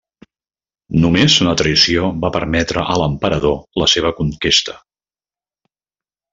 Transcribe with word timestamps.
Només 1.03 1.35
una 1.45 1.53
traïció 1.59 2.07
va 2.23 2.33
permetre 2.37 2.87
a 2.95 2.97
l'emperador 3.03 3.61
la 3.85 3.89
seva 3.95 4.15
conquesta. 4.23 4.79